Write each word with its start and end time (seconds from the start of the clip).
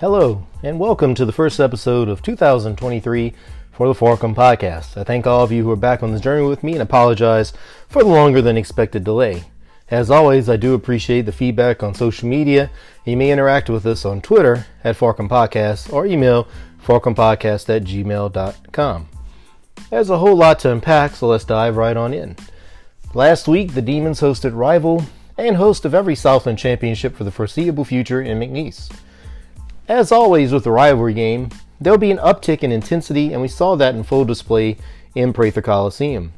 Hello, 0.00 0.46
and 0.62 0.78
welcome 0.78 1.12
to 1.16 1.24
the 1.24 1.32
first 1.32 1.58
episode 1.58 2.08
of 2.08 2.22
2023 2.22 3.32
for 3.72 3.88
the 3.88 3.98
Forcum 3.98 4.32
Podcast. 4.32 4.96
I 4.96 5.02
thank 5.02 5.26
all 5.26 5.42
of 5.42 5.50
you 5.50 5.64
who 5.64 5.72
are 5.72 5.76
back 5.76 6.04
on 6.04 6.12
this 6.12 6.20
journey 6.20 6.46
with 6.46 6.62
me 6.62 6.74
and 6.74 6.82
apologize 6.82 7.52
for 7.88 8.04
the 8.04 8.08
longer 8.08 8.40
than 8.40 8.56
expected 8.56 9.02
delay. 9.02 9.42
As 9.90 10.08
always, 10.08 10.48
I 10.48 10.56
do 10.56 10.74
appreciate 10.74 11.22
the 11.22 11.32
feedback 11.32 11.82
on 11.82 11.96
social 11.96 12.28
media. 12.28 12.70
You 13.04 13.16
may 13.16 13.32
interact 13.32 13.68
with 13.68 13.84
us 13.86 14.04
on 14.04 14.20
Twitter 14.20 14.66
at 14.84 14.96
Forcum 14.96 15.28
Podcast 15.28 15.92
or 15.92 16.06
email 16.06 16.46
forcumpodcast 16.80 17.68
at 17.68 17.82
gmail.com. 17.82 19.08
There's 19.90 20.10
a 20.10 20.18
whole 20.18 20.36
lot 20.36 20.60
to 20.60 20.70
unpack, 20.70 21.16
so 21.16 21.26
let's 21.26 21.42
dive 21.42 21.76
right 21.76 21.96
on 21.96 22.14
in. 22.14 22.36
Last 23.14 23.48
week, 23.48 23.74
the 23.74 23.82
Demons 23.82 24.20
hosted 24.20 24.54
rival 24.54 25.06
and 25.36 25.56
host 25.56 25.84
of 25.84 25.92
every 25.92 26.14
Southland 26.14 26.60
Championship 26.60 27.16
for 27.16 27.24
the 27.24 27.32
foreseeable 27.32 27.84
future 27.84 28.22
in 28.22 28.38
McNeese. 28.38 28.88
As 29.88 30.12
always 30.12 30.52
with 30.52 30.64
the 30.64 30.70
rivalry 30.70 31.14
game, 31.14 31.48
there'll 31.80 31.98
be 31.98 32.10
an 32.10 32.18
uptick 32.18 32.62
in 32.62 32.72
intensity, 32.72 33.32
and 33.32 33.40
we 33.40 33.48
saw 33.48 33.74
that 33.74 33.94
in 33.94 34.02
full 34.02 34.26
display 34.26 34.76
in 35.14 35.32
Prather 35.32 35.62
Coliseum. 35.62 36.34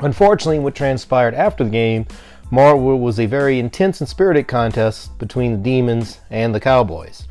Unfortunately, 0.00 0.58
what 0.58 0.74
transpired 0.74 1.34
after 1.34 1.62
the 1.62 1.70
game 1.70 2.06
Marwood 2.50 3.00
was 3.00 3.20
a 3.20 3.26
very 3.26 3.58
intense 3.58 4.00
and 4.00 4.08
spirited 4.08 4.48
contest 4.48 5.16
between 5.18 5.52
the 5.52 5.58
Demons 5.58 6.20
and 6.30 6.54
the 6.54 6.60
Cowboys. 6.60 7.28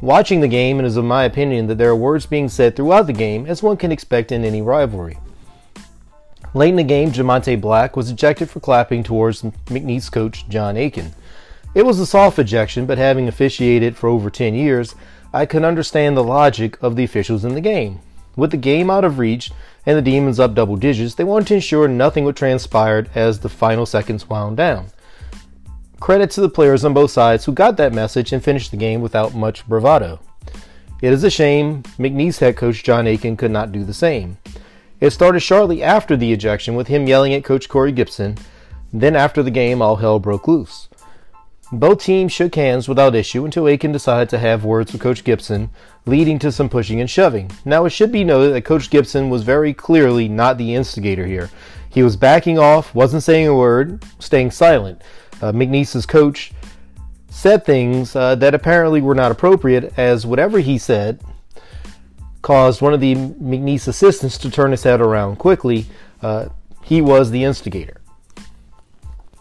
Watching 0.00 0.40
the 0.40 0.48
game, 0.48 0.78
it 0.78 0.86
is 0.86 0.96
of 0.96 1.04
my 1.04 1.24
opinion 1.24 1.66
that 1.66 1.76
there 1.76 1.90
are 1.90 1.96
words 1.96 2.24
being 2.24 2.48
said 2.48 2.76
throughout 2.76 3.06
the 3.06 3.12
game, 3.12 3.46
as 3.46 3.62
one 3.62 3.76
can 3.76 3.92
expect 3.92 4.32
in 4.32 4.44
any 4.44 4.62
rivalry. 4.62 5.18
Late 6.54 6.70
in 6.70 6.76
the 6.76 6.82
game, 6.82 7.12
Jamonte 7.12 7.60
Black 7.60 7.94
was 7.94 8.10
ejected 8.10 8.48
for 8.48 8.60
clapping 8.60 9.02
towards 9.02 9.42
McNeese 9.42 10.10
coach 10.10 10.48
John 10.48 10.78
Aiken. 10.78 11.12
It 11.76 11.84
was 11.84 12.00
a 12.00 12.06
soft 12.06 12.38
ejection, 12.38 12.86
but 12.86 12.96
having 12.96 13.28
officiated 13.28 13.98
for 13.98 14.08
over 14.08 14.30
10 14.30 14.54
years, 14.54 14.94
I 15.34 15.44
could 15.44 15.62
understand 15.62 16.16
the 16.16 16.24
logic 16.24 16.82
of 16.82 16.96
the 16.96 17.04
officials 17.04 17.44
in 17.44 17.54
the 17.54 17.60
game. 17.60 18.00
With 18.34 18.52
the 18.52 18.56
game 18.56 18.88
out 18.88 19.04
of 19.04 19.18
reach 19.18 19.52
and 19.84 19.94
the 19.94 20.00
Demons 20.00 20.40
up 20.40 20.54
double 20.54 20.76
digits, 20.76 21.14
they 21.14 21.22
wanted 21.22 21.48
to 21.48 21.56
ensure 21.56 21.86
nothing 21.86 22.24
would 22.24 22.34
transpire 22.34 23.06
as 23.14 23.40
the 23.40 23.50
final 23.50 23.84
seconds 23.84 24.26
wound 24.26 24.56
down. 24.56 24.86
Credit 26.00 26.30
to 26.30 26.40
the 26.40 26.48
players 26.48 26.82
on 26.82 26.94
both 26.94 27.10
sides 27.10 27.44
who 27.44 27.52
got 27.52 27.76
that 27.76 27.92
message 27.92 28.32
and 28.32 28.42
finished 28.42 28.70
the 28.70 28.78
game 28.78 29.02
without 29.02 29.34
much 29.34 29.68
bravado. 29.68 30.18
It 31.02 31.12
is 31.12 31.24
a 31.24 31.30
shame 31.30 31.82
McNeese 31.98 32.38
head 32.38 32.56
coach 32.56 32.84
John 32.84 33.06
Aiken 33.06 33.36
could 33.36 33.50
not 33.50 33.70
do 33.70 33.84
the 33.84 33.92
same. 33.92 34.38
It 34.98 35.10
started 35.10 35.40
shortly 35.40 35.82
after 35.82 36.16
the 36.16 36.32
ejection 36.32 36.74
with 36.74 36.88
him 36.88 37.06
yelling 37.06 37.34
at 37.34 37.44
Coach 37.44 37.68
Corey 37.68 37.92
Gibson. 37.92 38.38
Then, 38.94 39.14
after 39.14 39.42
the 39.42 39.50
game, 39.50 39.82
all 39.82 39.96
hell 39.96 40.18
broke 40.18 40.48
loose. 40.48 40.88
Both 41.72 42.04
teams 42.04 42.32
shook 42.32 42.54
hands 42.54 42.88
without 42.88 43.16
issue 43.16 43.44
until 43.44 43.66
Aiken 43.66 43.90
decided 43.90 44.28
to 44.28 44.38
have 44.38 44.64
words 44.64 44.92
with 44.92 45.02
Coach 45.02 45.24
Gibson, 45.24 45.70
leading 46.04 46.38
to 46.38 46.52
some 46.52 46.68
pushing 46.68 47.00
and 47.00 47.10
shoving. 47.10 47.50
Now, 47.64 47.84
it 47.86 47.90
should 47.90 48.12
be 48.12 48.22
noted 48.22 48.54
that 48.54 48.64
Coach 48.64 48.88
Gibson 48.88 49.30
was 49.30 49.42
very 49.42 49.74
clearly 49.74 50.28
not 50.28 50.58
the 50.58 50.74
instigator 50.74 51.26
here. 51.26 51.50
He 51.90 52.04
was 52.04 52.16
backing 52.16 52.56
off, 52.56 52.94
wasn't 52.94 53.24
saying 53.24 53.48
a 53.48 53.54
word, 53.54 54.04
staying 54.20 54.52
silent. 54.52 55.02
Uh, 55.42 55.50
McNeese's 55.50 56.06
coach 56.06 56.52
said 57.30 57.64
things 57.64 58.14
uh, 58.14 58.36
that 58.36 58.54
apparently 58.54 59.00
were 59.00 59.14
not 59.14 59.32
appropriate, 59.32 59.92
as 59.98 60.24
whatever 60.24 60.60
he 60.60 60.78
said 60.78 61.20
caused 62.42 62.80
one 62.80 62.94
of 62.94 63.00
the 63.00 63.16
McNeese 63.16 63.88
assistants 63.88 64.38
to 64.38 64.48
turn 64.48 64.70
his 64.70 64.84
head 64.84 65.00
around 65.00 65.36
quickly. 65.36 65.86
Uh, 66.22 66.48
he 66.84 67.00
was 67.00 67.32
the 67.32 67.42
instigator. 67.42 68.00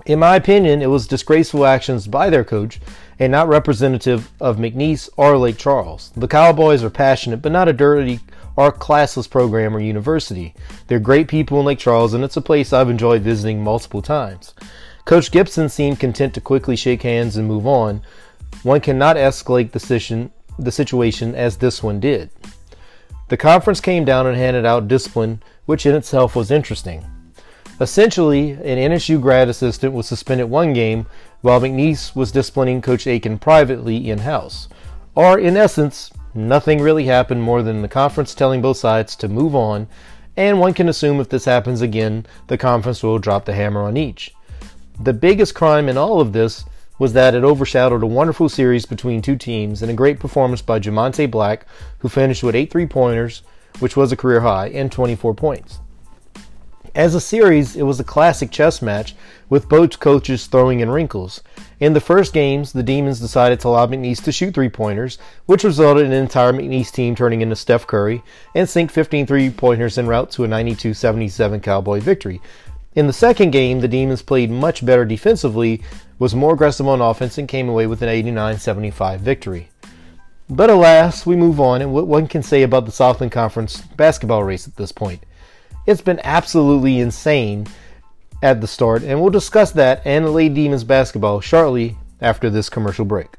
In 0.06 0.20
my 0.20 0.36
opinion, 0.36 0.84
it 0.84 0.90
was 0.90 1.08
disgraceful 1.08 1.66
actions 1.66 2.06
by 2.08 2.30
their 2.30 2.44
coach 2.44 2.80
and 3.18 3.32
not 3.32 3.48
representative 3.48 4.32
of 4.40 4.58
McNeese 4.58 5.10
or 5.18 5.36
Lake 5.36 5.58
Charles. 5.58 6.12
The 6.16 6.28
Cowboys 6.28 6.84
are 6.84 6.92
passionate, 6.92 7.42
but 7.42 7.52
not 7.52 7.68
a 7.68 7.74
dirty 7.74 8.20
or 8.56 8.72
classless 8.72 9.28
program 9.28 9.76
or 9.76 9.80
university. 9.80 10.54
They're 10.86 11.00
great 11.00 11.28
people 11.28 11.60
in 11.60 11.66
Lake 11.66 11.80
Charles, 11.80 12.14
and 12.14 12.24
it's 12.24 12.38
a 12.38 12.42
place 12.42 12.72
I've 12.72 12.90
enjoyed 12.90 13.24
visiting 13.24 13.64
multiple 13.64 14.04
times. 14.04 14.54
Coach 15.06 15.32
Gibson 15.32 15.70
seemed 15.70 16.00
content 16.00 16.36
to 16.36 16.42
quickly 16.42 16.76
shake 16.76 17.02
hands 17.02 17.36
and 17.36 17.48
move 17.48 17.66
on. 17.66 18.04
One 18.62 18.82
cannot 18.82 19.16
escalate 19.16 19.72
the, 19.72 19.80
situation, 19.80 20.32
the 20.60 20.72
situation 20.72 21.34
as 21.34 21.58
this 21.58 21.82
one 21.82 22.00
did. 22.00 22.30
The 23.30 23.38
conference 23.38 23.82
came 23.82 24.06
down 24.06 24.28
and 24.28 24.38
handed 24.38 24.68
out 24.68 24.88
discipline, 24.88 25.42
which 25.66 25.88
in 25.88 25.96
itself 25.96 26.36
was 26.36 26.52
interesting. 26.52 27.04
Essentially, 27.82 28.52
an 28.52 28.92
NSU 28.92 29.22
grad 29.22 29.50
assistant 29.50 29.92
was 29.92 30.08
suspended 30.08 30.50
one 30.50 30.72
game 30.72 31.08
while 31.42 31.60
McNeese 31.60 32.16
was 32.16 32.32
disciplining 32.32 32.82
Coach 32.82 33.06
Aiken 33.06 33.38
privately 33.38 34.10
in 34.10 34.20
house. 34.20 34.70
Or, 35.14 35.38
in 35.38 35.58
essence, 35.58 36.10
nothing 36.34 36.82
really 36.82 37.04
happened 37.04 37.44
more 37.44 37.62
than 37.62 37.82
the 37.82 37.90
conference 37.90 38.34
telling 38.34 38.62
both 38.62 38.78
sides 38.78 39.14
to 39.18 39.28
move 39.28 39.54
on, 39.54 39.88
and 40.38 40.58
one 40.58 40.74
can 40.74 40.88
assume 40.88 41.20
if 41.20 41.28
this 41.28 41.44
happens 41.44 41.82
again, 41.82 42.26
the 42.48 42.58
conference 42.58 43.04
will 43.04 43.20
drop 43.20 43.44
the 43.44 43.54
hammer 43.54 43.82
on 43.82 43.98
each. 43.98 44.34
The 44.98 45.14
biggest 45.14 45.54
crime 45.54 45.90
in 45.90 45.98
all 45.98 46.22
of 46.22 46.32
this 46.32 46.64
was 46.98 47.12
that 47.12 47.36
it 47.36 47.44
overshadowed 47.44 48.04
a 48.04 48.08
wonderful 48.08 48.48
series 48.48 48.86
between 48.86 49.22
two 49.22 49.36
teams 49.36 49.82
and 49.82 49.92
a 49.92 49.96
great 49.96 50.22
performance 50.22 50.62
by 50.62 50.80
Jamonte 50.80 51.30
Black, 51.30 51.66
who 52.00 52.08
finished 52.08 52.42
with 52.42 52.56
eight 52.56 52.72
three 52.72 52.86
pointers, 52.86 53.44
which 53.80 53.98
was 53.98 54.14
a 54.14 54.18
career 54.18 54.40
high, 54.40 54.70
and 54.70 54.94
24 54.94 55.34
points. 55.34 55.80
As 56.96 57.14
a 57.14 57.20
series, 57.20 57.76
it 57.76 57.84
was 57.84 58.00
a 58.00 58.06
classic 58.06 58.52
chess 58.52 58.82
match 58.82 59.16
with 59.50 59.68
both 59.68 60.00
coaches 60.00 60.48
throwing 60.48 60.80
in 60.80 60.90
wrinkles. 60.90 61.42
In 61.82 61.92
the 61.92 62.00
first 62.00 62.32
games, 62.32 62.72
the 62.72 62.84
Demons 62.84 63.20
decided 63.20 63.60
to 63.60 63.68
allow 63.68 63.86
McNeese 63.86 64.24
to 64.24 64.32
shoot 64.32 64.54
three 64.54 64.70
pointers, 64.70 65.18
which 65.46 65.66
resulted 65.66 66.06
in 66.06 66.14
an 66.14 66.24
entire 66.24 66.54
McNeese 66.54 66.94
team 66.94 67.14
turning 67.14 67.42
into 67.42 67.58
Steph 67.58 67.86
Curry 67.86 68.24
and 68.56 68.70
sink 68.70 68.92
15 68.92 69.28
three 69.28 69.50
pointers 69.50 69.98
en 69.98 70.08
route 70.08 70.32
to 70.32 70.46
a 70.46 70.48
92 70.48 70.94
77 70.94 71.60
Cowboy 71.60 72.00
victory. 72.00 72.40
In 72.96 73.08
the 73.08 73.14
second 73.14 73.52
game, 73.52 73.82
the 73.82 73.90
Demons 73.90 74.22
played 74.22 74.50
much 74.50 74.86
better 74.86 75.04
defensively, 75.04 75.82
was 76.18 76.34
more 76.34 76.54
aggressive 76.54 76.88
on 76.88 77.02
offense, 77.02 77.38
and 77.38 77.46
came 77.46 77.68
away 77.68 77.88
with 77.88 78.02
an 78.04 78.08
89 78.08 78.58
75 78.58 79.20
victory. 79.20 79.70
But 80.50 80.70
alas, 80.70 81.26
we 81.26 81.36
move 81.36 81.60
on, 81.60 81.82
and 81.82 81.92
what 81.92 82.08
one 82.08 82.28
can 82.28 82.42
say 82.42 82.64
about 82.64 82.86
the 82.86 82.94
Southland 82.94 83.34
Conference 83.34 83.82
basketball 83.82 84.46
race 84.46 84.66
at 84.66 84.78
this 84.78 84.94
point. 84.94 85.25
It's 85.88 86.02
been 86.02 86.20
absolutely 86.24 87.00
insane 87.00 87.68
at 88.42 88.60
the 88.60 88.66
start, 88.66 89.04
and 89.04 89.22
we'll 89.22 89.30
discuss 89.30 89.70
that 89.74 90.02
and 90.04 90.26
the 90.26 90.32
Lady 90.32 90.56
Demons 90.56 90.84
basketball 90.84 91.42
shortly 91.42 91.96
after 92.20 92.50
this 92.50 92.70
commercial 92.70 93.06
break. 93.06 93.36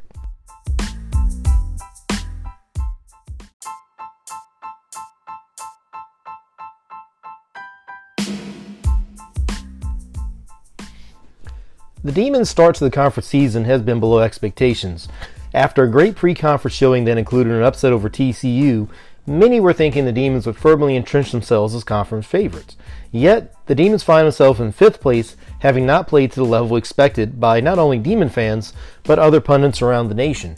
The 12.04 12.12
Demons' 12.12 12.48
start 12.48 12.76
to 12.76 12.84
the 12.84 12.90
conference 12.92 13.26
season 13.26 13.64
has 13.64 13.82
been 13.82 13.98
below 13.98 14.20
expectations. 14.20 15.08
After 15.52 15.82
a 15.82 15.90
great 15.90 16.14
pre 16.14 16.32
conference 16.32 16.76
showing 16.76 17.06
that 17.06 17.18
included 17.18 17.52
an 17.52 17.64
upset 17.64 17.92
over 17.92 18.08
TCU, 18.08 18.88
Many 19.28 19.58
were 19.58 19.72
thinking 19.72 20.04
the 20.04 20.12
Demons 20.12 20.46
would 20.46 20.56
firmly 20.56 20.94
entrench 20.94 21.32
themselves 21.32 21.74
as 21.74 21.82
conference 21.82 22.26
favorites. 22.26 22.76
Yet, 23.10 23.52
the 23.66 23.74
Demons 23.74 24.04
find 24.04 24.24
themselves 24.24 24.60
in 24.60 24.70
fifth 24.70 25.00
place, 25.00 25.36
having 25.60 25.84
not 25.84 26.06
played 26.06 26.30
to 26.32 26.40
the 26.40 26.46
level 26.46 26.76
expected 26.76 27.40
by 27.40 27.60
not 27.60 27.78
only 27.78 27.98
Demon 27.98 28.28
fans, 28.28 28.72
but 29.02 29.18
other 29.18 29.40
pundits 29.40 29.82
around 29.82 30.08
the 30.08 30.14
nation. 30.14 30.56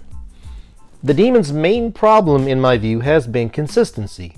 The 1.02 1.14
Demons' 1.14 1.52
main 1.52 1.92
problem, 1.92 2.46
in 2.46 2.60
my 2.60 2.76
view, 2.76 3.00
has 3.00 3.26
been 3.26 3.48
consistency. 3.48 4.34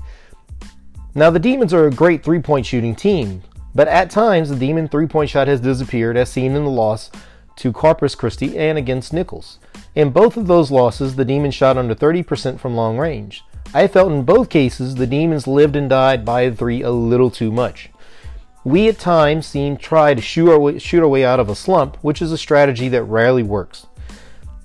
Now, 1.12 1.30
the 1.30 1.41
Demons 1.41 1.74
are 1.74 1.86
a 1.86 1.91
great 1.91 2.22
three 2.22 2.41
point 2.41 2.66
shooting 2.66 2.94
team, 2.94 3.42
but 3.74 3.88
at 3.88 4.10
times 4.10 4.48
the 4.48 4.56
Demon 4.56 4.86
three 4.86 5.06
point 5.06 5.30
shot 5.30 5.48
has 5.48 5.60
disappeared, 5.60 6.16
as 6.16 6.30
seen 6.30 6.54
in 6.54 6.65
the 6.65 6.71
loss 6.71 7.10
to 7.56 7.72
Corpus 7.72 8.15
Christi 8.15 8.56
and 8.56 8.78
against 8.78 9.12
Nicholls. 9.12 9.59
In 9.97 10.10
both 10.10 10.36
of 10.36 10.47
those 10.47 10.71
losses, 10.71 11.16
the 11.16 11.24
Demons 11.24 11.54
shot 11.54 11.76
under 11.76 11.97
30% 11.97 12.60
from 12.60 12.76
long 12.76 12.97
range. 12.97 13.42
I 13.72 13.87
felt 13.87 14.11
in 14.11 14.25
both 14.25 14.51
cases 14.51 14.97
the 14.97 15.07
demons 15.07 15.47
lived 15.47 15.77
and 15.77 15.89
died 15.89 16.25
by 16.25 16.49
the 16.49 16.57
three 16.57 16.83
a 16.83 16.91
little 16.91 17.31
too 17.31 17.53
much. 17.53 17.91
We 18.65 18.89
at 18.89 18.99
times 18.99 19.47
seem 19.47 19.77
try 19.77 20.13
to 20.13 20.21
shoot 20.21 20.51
our, 20.51 20.59
way, 20.59 20.78
shoot 20.78 21.03
our 21.03 21.09
way 21.09 21.25
out 21.25 21.41
of 21.41 21.49
a 21.49 21.55
slump, 21.55 21.97
which 22.03 22.21
is 22.21 22.33
a 22.33 22.39
strategy 22.39 22.89
that 22.89 23.05
rarely 23.05 23.43
works. 23.43 23.87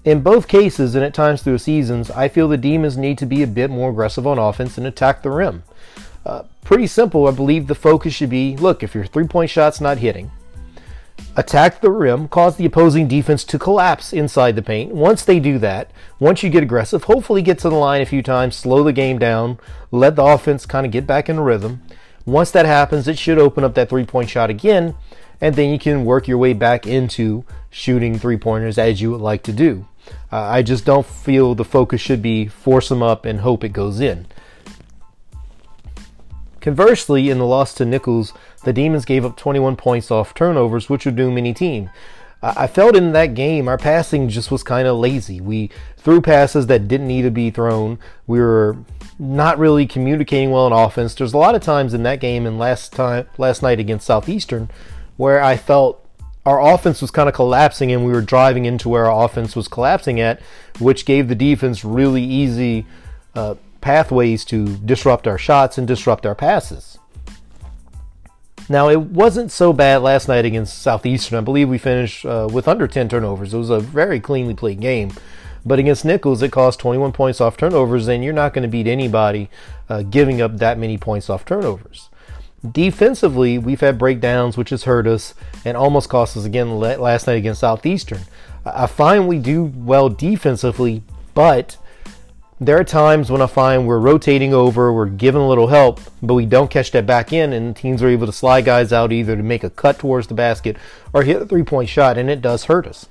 In 0.04 0.22
both 0.22 0.48
cases, 0.48 0.96
and 0.96 1.04
at 1.04 1.13
times 1.13 1.42
through 1.42 1.60
seasons, 1.60 2.12
I 2.12 2.28
feel 2.28 2.48
the 2.48 2.57
demons 2.57 2.98
need 2.98 3.18
to 3.19 3.25
be 3.25 3.42
a 3.42 3.48
bit 3.48 3.69
more 3.69 3.92
aggressive 3.92 4.28
on 4.28 4.38
offense 4.38 4.78
and 4.78 4.86
attack 4.86 5.22
the 5.22 5.31
rim. 5.31 5.63
Uh, 6.25 6.44
pretty 6.63 6.88
simple, 6.88 7.28
I 7.28 7.31
believe 7.31 7.68
the 7.68 7.75
focus 7.75 8.13
should 8.13 8.30
be 8.30 8.57
look, 8.57 8.84
if 8.84 8.96
your 8.96 9.06
three 9.06 9.28
point 9.28 9.50
shot's 9.50 9.80
not 9.80 10.00
hitting, 10.00 10.31
attack 11.35 11.81
the 11.81 11.91
rim, 11.91 12.27
cause 12.27 12.56
the 12.56 12.65
opposing 12.65 13.07
defense 13.07 13.44
to 13.44 13.59
collapse 13.59 14.13
inside 14.13 14.56
the 14.56 14.62
paint. 14.62 14.94
Once 14.94 15.23
they 15.23 15.39
do 15.39 15.59
that, 15.59 15.91
once 16.19 16.44
you 16.44 16.50
get 16.50 16.63
aggressive, 16.63 17.03
hopefully 17.03 17.41
get 17.41 17.59
to 17.59 17.69
the 17.69 17.75
line 17.75 18.01
a 18.01 18.06
few 18.06 18.21
times, 18.21 18.56
slow 18.56 18.83
the 18.83 18.94
game 18.94 19.19
down, 19.19 19.59
let 19.91 20.15
the 20.15 20.23
offense 20.23 20.65
kind 20.65 20.85
of 20.85 20.91
get 20.91 21.06
back 21.06 21.29
in 21.29 21.39
rhythm. 21.39 21.81
Once 22.25 22.51
that 22.51 22.65
happens, 22.65 23.07
it 23.07 23.17
should 23.17 23.38
open 23.38 23.63
up 23.63 23.75
that 23.75 23.89
three 23.89 24.06
point 24.06 24.29
shot 24.29 24.50
again, 24.50 24.95
and 25.41 25.56
then 25.56 25.69
you 25.69 25.77
can 25.77 26.06
work 26.06 26.27
your 26.27 26.38
way 26.38 26.53
back 26.53 26.88
into 26.88 27.44
shooting 27.69 28.18
three 28.18 28.38
pointers 28.38 28.77
as 28.77 29.01
you 29.01 29.11
would 29.11 29.21
like 29.21 29.44
to 29.44 29.51
do. 29.51 29.85
Uh, 30.31 30.41
I 30.41 30.61
just 30.61 30.85
don't 30.85 31.06
feel 31.06 31.56
the 31.56 31.65
focus 31.65 32.01
should 32.01 32.21
be 32.21 32.47
force 32.47 32.89
them 32.89 33.03
up 33.03 33.25
and 33.25 33.41
hope 33.41 33.63
it 33.63 33.69
goes 33.69 34.00
in. 34.00 34.27
Conversely, 36.65 37.29
in 37.29 37.38
the 37.38 37.45
loss 37.45 37.75
to 37.75 37.85
Nicholls, 37.85 38.33
the 38.63 38.73
Demons 38.73 39.06
gave 39.06 39.23
up 39.23 39.38
21 39.38 39.75
points 39.75 40.09
off 40.09 40.33
turnovers, 40.33 40.89
which 40.89 41.06
would 41.06 41.15
doom 41.15 41.38
any 41.38 41.53
team. 41.53 41.91
I 42.41 42.65
felt 42.65 42.95
in 42.95 43.12
that 43.12 43.35
game 43.35 43.67
our 43.67 43.77
passing 43.77 44.29
just 44.29 44.50
was 44.50 44.63
kind 44.63 44.88
of 44.88 44.97
lazy. 44.97 45.39
We 45.39 45.69
threw 45.95 46.21
passes 46.21 46.65
that 46.65 46.88
didn't 46.88 47.07
need 47.07 47.21
to 47.21 47.29
be 47.29 47.51
thrown. 47.51 48.00
We 48.25 48.39
were 48.39 48.77
not 49.19 49.59
really 49.59 49.85
communicating 49.85 50.50
well 50.50 50.65
in 50.65 50.73
offense. 50.73 51.13
There's 51.13 51.35
a 51.35 51.38
lot 51.38 51.53
of 51.53 51.62
times 51.62 51.94
in 51.94 52.01
that 52.01 52.19
game 52.19 52.47
and 52.47 52.57
last 52.57 52.94
time 52.94 53.27
last 53.38 53.61
night 53.61 53.79
against 53.79 54.07
Southeastern 54.07 54.71
where 55.18 55.44
I 55.44 55.57
felt 55.57 56.03
our 56.47 56.59
offense 56.59 57.00
was 57.00 57.11
kind 57.11 57.29
of 57.29 57.35
collapsing 57.35 57.91
and 57.91 58.03
we 58.03 58.11
were 58.11 58.21
driving 58.21 58.65
into 58.65 58.89
where 58.89 59.06
our 59.06 59.25
offense 59.25 59.56
was 59.56 59.68
collapsing 59.68 60.19
at, 60.19 60.41
which 60.79 61.06
gave 61.06 61.27
the 61.27 61.35
defense 61.35 61.85
really 61.85 62.23
easy 62.23 62.88
uh, 63.35 63.53
pathways 63.85 64.43
to 64.43 64.65
disrupt 64.77 65.27
our 65.27 65.37
shots 65.37 65.77
and 65.77 65.87
disrupt 65.87 66.25
our 66.25 66.33
passes. 66.33 66.97
Now, 68.67 68.89
it 68.89 68.99
wasn't 68.99 69.51
so 69.51 69.73
bad 69.73 70.01
last 70.01 70.27
night 70.27 70.43
against 70.43 70.81
Southeastern. 70.81 71.37
I 71.37 71.41
believe 71.41 71.69
we 71.69 71.77
finished 71.77 72.25
uh, 72.25 72.49
with 72.51 72.67
under 72.67 72.87
10 72.87 73.09
turnovers. 73.09 73.53
It 73.53 73.59
was 73.59 73.69
a 73.69 73.79
very 73.79 74.19
cleanly 74.19 74.55
played 74.55 74.79
game. 74.79 75.11
But 75.63 75.77
against 75.77 76.03
Nicholls, 76.03 76.41
it 76.41 76.51
cost 76.51 76.79
21 76.79 77.11
points 77.11 77.39
off 77.39 77.57
turnovers, 77.57 78.07
and 78.07 78.23
you're 78.23 78.33
not 78.33 78.55
going 78.55 78.63
to 78.63 78.67
beat 78.67 78.87
anybody 78.87 79.51
uh, 79.87 80.01
giving 80.01 80.41
up 80.41 80.57
that 80.57 80.79
many 80.79 80.97
points 80.97 81.29
off 81.29 81.45
turnovers. 81.45 82.09
Defensively, 82.67 83.59
we've 83.59 83.81
had 83.81 83.99
breakdowns, 83.99 84.57
which 84.57 84.71
has 84.71 84.85
hurt 84.85 85.05
us 85.05 85.35
and 85.63 85.77
almost 85.77 86.09
cost 86.09 86.35
us 86.35 86.43
again 86.43 86.79
last 86.79 87.27
night 87.27 87.37
against 87.37 87.61
Southeastern. 87.61 88.21
I 88.65 88.87
find 88.87 89.27
we 89.27 89.37
do 89.37 89.63
well 89.63 90.09
defensively, 90.09 91.03
but 91.35 91.77
there 92.60 92.80
are 92.80 92.86
times 92.86 93.30
when 93.30 93.42
I 93.42 93.48
find 93.48 93.86
we're 93.86 94.00
rotating 94.00 94.54
over, 94.54 94.92
we're 94.94 95.07
giving 95.07 95.42
a 95.42 95.48
little 95.48 95.68
help, 95.68 96.00
but 96.22 96.36
we 96.36 96.46
don't 96.46 96.72
catch 96.72 96.92
that 96.92 97.06
back 97.06 97.34
in, 97.34 97.52
and 97.52 97.75
teams 97.75 98.02
are 98.02 98.07
able 98.07 98.28
to 98.28 98.31
slide 98.31 98.63
guys 98.63 98.94
out 98.94 99.12
either 99.12 99.36
to 99.36 99.44
make 99.44 99.63
a 99.63 99.69
cut 99.69 100.00
towards 100.00 100.28
the 100.28 100.34
basket 100.34 100.78
or 101.12 101.24
hit 101.24 101.42
a 101.42 101.46
three 101.46 101.63
point 101.63 101.90
shot, 101.90 102.18
and 102.18 102.30
it 102.30 102.42
does 102.42 102.66
hurt 102.66 102.88
us. 102.88 103.10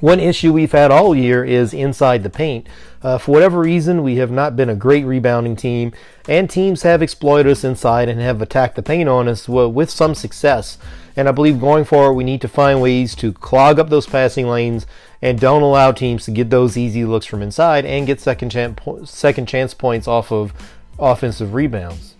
One 0.00 0.20
issue 0.20 0.52
we've 0.52 0.72
had 0.72 0.90
all 0.90 1.14
year 1.14 1.44
is 1.44 1.74
inside 1.74 2.22
the 2.22 2.30
paint. 2.30 2.68
Uh, 3.02 3.18
for 3.18 3.32
whatever 3.32 3.60
reason, 3.60 4.02
we 4.02 4.16
have 4.16 4.30
not 4.30 4.56
been 4.56 4.70
a 4.70 4.76
great 4.76 5.04
rebounding 5.04 5.56
team, 5.56 5.92
and 6.28 6.48
teams 6.48 6.82
have 6.82 7.02
exploited 7.02 7.50
us 7.50 7.64
inside 7.64 8.08
and 8.08 8.20
have 8.20 8.40
attacked 8.40 8.76
the 8.76 8.82
paint 8.82 9.08
on 9.08 9.28
us 9.28 9.48
well, 9.48 9.70
with 9.70 9.90
some 9.90 10.14
success. 10.14 10.78
And 11.16 11.28
I 11.28 11.32
believe 11.32 11.60
going 11.60 11.84
forward, 11.84 12.14
we 12.14 12.24
need 12.24 12.40
to 12.42 12.48
find 12.48 12.80
ways 12.80 13.14
to 13.16 13.32
clog 13.32 13.78
up 13.78 13.90
those 13.90 14.06
passing 14.06 14.46
lanes 14.46 14.86
and 15.20 15.40
don't 15.40 15.62
allow 15.62 15.92
teams 15.92 16.24
to 16.24 16.30
get 16.30 16.50
those 16.50 16.76
easy 16.76 17.04
looks 17.04 17.26
from 17.26 17.42
inside 17.42 17.84
and 17.84 18.06
get 18.06 18.20
second 18.20 18.50
chance, 18.50 19.10
second 19.10 19.46
chance 19.46 19.74
points 19.74 20.06
off 20.06 20.30
of 20.30 20.52
offensive 20.98 21.54
rebounds. 21.54 22.14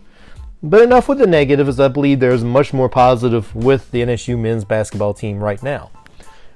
But 0.62 0.82
enough 0.82 1.08
with 1.08 1.18
the 1.18 1.26
negatives. 1.26 1.78
I 1.78 1.88
believe 1.88 2.18
there's 2.18 2.42
much 2.42 2.72
more 2.72 2.88
positive 2.88 3.54
with 3.54 3.90
the 3.92 4.02
NSU 4.02 4.36
men's 4.38 4.64
basketball 4.64 5.14
team 5.14 5.38
right 5.38 5.62
now. 5.62 5.90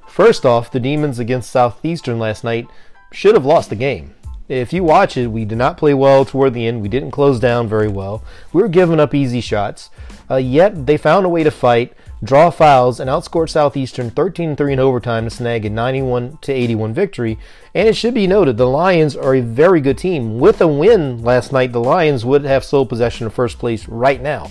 First 0.08 0.44
off, 0.44 0.72
the 0.72 0.80
Demons 0.80 1.18
against 1.18 1.50
Southeastern 1.50 2.18
last 2.18 2.42
night 2.42 2.66
should 3.12 3.34
have 3.34 3.46
lost 3.46 3.70
the 3.70 3.76
game. 3.76 4.14
If 4.48 4.72
you 4.72 4.82
watch 4.82 5.16
it, 5.16 5.28
we 5.28 5.44
did 5.44 5.56
not 5.56 5.78
play 5.78 5.94
well 5.94 6.24
toward 6.24 6.52
the 6.52 6.66
end. 6.66 6.82
We 6.82 6.88
didn't 6.88 7.12
close 7.12 7.38
down 7.38 7.68
very 7.68 7.88
well. 7.88 8.22
We 8.52 8.60
were 8.60 8.68
giving 8.68 9.00
up 9.00 9.14
easy 9.14 9.40
shots. 9.40 9.88
Uh, 10.28 10.36
yet 10.36 10.86
they 10.86 10.96
found 10.96 11.24
a 11.24 11.28
way 11.30 11.44
to 11.44 11.50
fight, 11.50 11.94
draw 12.22 12.50
fouls, 12.50 13.00
and 13.00 13.10
outscored 13.10 13.48
Southeastern 13.48 14.10
13-3 14.10 14.72
in 14.72 14.78
overtime 14.78 15.24
to 15.24 15.30
snag 15.30 15.64
a 15.64 15.70
91 15.70 16.38
81 16.46 16.94
victory. 16.94 17.38
And 17.74 17.88
it 17.88 17.96
should 17.96 18.14
be 18.14 18.26
noted 18.26 18.56
the 18.56 18.66
Lions 18.66 19.16
are 19.16 19.34
a 19.34 19.40
very 19.40 19.80
good 19.80 19.98
team. 19.98 20.38
With 20.38 20.60
a 20.60 20.68
win 20.68 21.22
last 21.22 21.52
night, 21.52 21.72
the 21.72 21.80
Lions 21.80 22.24
would 22.24 22.44
have 22.44 22.64
sole 22.64 22.86
possession 22.86 23.26
of 23.26 23.34
first 23.34 23.58
place 23.58 23.88
right 23.88 24.20
now. 24.20 24.50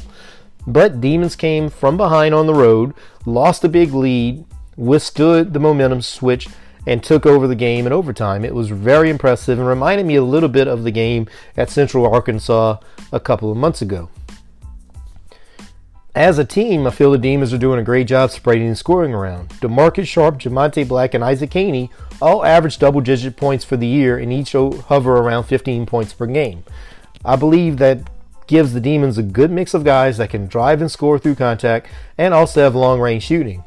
But 0.67 1.01
Demons 1.01 1.35
came 1.35 1.69
from 1.69 1.97
behind 1.97 2.35
on 2.35 2.45
the 2.45 2.53
road, 2.53 2.93
lost 3.25 3.63
a 3.63 3.69
big 3.69 3.93
lead, 3.93 4.45
withstood 4.75 5.53
the 5.53 5.59
momentum 5.59 6.01
switch 6.01 6.47
and 6.87 7.03
took 7.03 7.25
over 7.25 7.47
the 7.47 7.55
game 7.55 7.85
in 7.85 7.93
overtime. 7.93 8.43
It 8.43 8.55
was 8.55 8.69
very 8.69 9.09
impressive 9.09 9.59
and 9.59 9.67
reminded 9.67 10.05
me 10.05 10.15
a 10.15 10.23
little 10.23 10.49
bit 10.49 10.67
of 10.67 10.83
the 10.83 10.91
game 10.91 11.27
at 11.55 11.69
Central 11.69 12.11
Arkansas 12.11 12.77
a 13.11 13.19
couple 13.19 13.51
of 13.51 13.57
months 13.57 13.81
ago. 13.81 14.09
As 16.13 16.37
a 16.37 16.43
team, 16.43 16.85
I 16.85 16.89
feel 16.89 17.11
the 17.11 17.17
Demons 17.17 17.53
are 17.53 17.57
doing 17.57 17.79
a 17.79 17.83
great 17.83 18.05
job 18.05 18.31
spreading 18.31 18.67
and 18.67 18.77
scoring 18.77 19.13
around. 19.13 19.47
DeMarcus 19.61 20.07
Sharp, 20.07 20.39
Jamonte 20.39 20.85
Black, 20.85 21.13
and 21.13 21.23
Isaac 21.23 21.53
Haney 21.53 21.89
all 22.21 22.43
average 22.43 22.77
double 22.77 22.99
digit 22.99 23.37
points 23.37 23.63
for 23.63 23.77
the 23.77 23.87
year 23.87 24.17
and 24.17 24.31
each 24.31 24.51
hover 24.51 25.15
around 25.15 25.45
15 25.45 25.85
points 25.85 26.13
per 26.13 26.25
game. 26.25 26.65
I 27.23 27.37
believe 27.37 27.77
that 27.77 28.09
gives 28.45 28.73
the 28.73 28.81
Demons 28.81 29.17
a 29.17 29.23
good 29.23 29.51
mix 29.51 29.73
of 29.73 29.85
guys 29.85 30.17
that 30.17 30.29
can 30.29 30.47
drive 30.47 30.81
and 30.81 30.91
score 30.91 31.17
through 31.17 31.35
contact 31.35 31.87
and 32.17 32.33
also 32.33 32.61
have 32.61 32.75
long 32.75 32.99
range 32.99 33.23
shooting. 33.23 33.63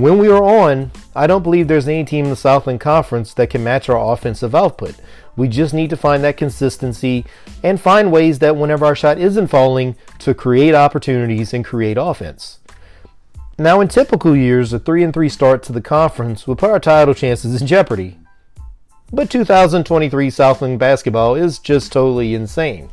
When 0.00 0.16
we 0.16 0.28
are 0.28 0.42
on, 0.42 0.92
I 1.14 1.26
don't 1.26 1.42
believe 1.42 1.68
there's 1.68 1.86
any 1.86 2.06
team 2.06 2.24
in 2.24 2.30
the 2.30 2.36
Southland 2.36 2.80
Conference 2.80 3.34
that 3.34 3.50
can 3.50 3.62
match 3.62 3.90
our 3.90 4.14
offensive 4.14 4.54
output. 4.54 4.94
We 5.36 5.46
just 5.46 5.74
need 5.74 5.90
to 5.90 5.96
find 5.98 6.24
that 6.24 6.38
consistency 6.38 7.26
and 7.62 7.78
find 7.78 8.10
ways 8.10 8.38
that 8.38 8.56
whenever 8.56 8.86
our 8.86 8.96
shot 8.96 9.18
isn't 9.18 9.48
falling, 9.48 9.96
to 10.20 10.32
create 10.32 10.74
opportunities 10.74 11.52
and 11.52 11.62
create 11.62 11.98
offense. 12.00 12.60
Now, 13.58 13.82
in 13.82 13.88
typical 13.88 14.34
years, 14.34 14.72
a 14.72 14.78
3 14.78 15.04
and 15.04 15.12
3 15.12 15.28
start 15.28 15.62
to 15.64 15.72
the 15.74 15.82
conference 15.82 16.46
would 16.46 16.56
put 16.56 16.70
our 16.70 16.80
title 16.80 17.12
chances 17.12 17.60
in 17.60 17.66
jeopardy. 17.66 18.18
But 19.12 19.28
2023 19.28 20.30
Southland 20.30 20.78
basketball 20.78 21.34
is 21.34 21.58
just 21.58 21.92
totally 21.92 22.32
insane. 22.32 22.88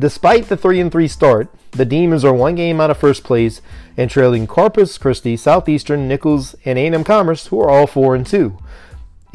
Despite 0.00 0.48
the 0.48 0.56
3 0.56 0.80
and 0.80 0.90
3 0.90 1.08
start, 1.08 1.48
the 1.72 1.84
Demons 1.84 2.24
are 2.24 2.32
one 2.32 2.54
game 2.54 2.80
out 2.80 2.90
of 2.90 2.96
first 2.96 3.22
place 3.22 3.60
and 3.98 4.10
trailing 4.10 4.46
Corpus 4.46 4.96
Christi, 4.96 5.36
Southeastern, 5.36 6.08
Nicholls, 6.08 6.56
and 6.64 6.78
A&M 6.78 7.04
Commerce, 7.04 7.48
who 7.48 7.60
are 7.60 7.68
all 7.68 7.86
4 7.86 8.14
and 8.14 8.26
2. 8.26 8.56